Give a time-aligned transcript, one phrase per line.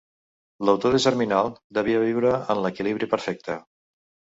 [0.69, 3.65] L'autor de Germinal devia viure en l'equilibri perfecte.